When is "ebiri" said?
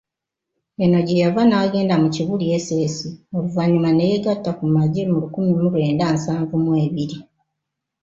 6.87-7.17